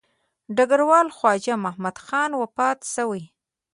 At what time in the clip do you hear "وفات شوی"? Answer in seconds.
2.41-3.23